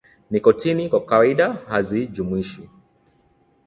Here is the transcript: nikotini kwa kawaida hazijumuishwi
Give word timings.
nikotini 0.31 0.89
kwa 0.89 1.05
kawaida 1.05 1.53
hazijumuishwi 1.53 2.69